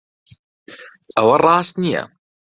[1.15, 2.03] ئەوە ڕاست نییە.